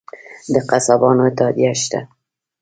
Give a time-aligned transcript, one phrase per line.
[0.53, 1.99] د قصابانو اتحادیه شته؟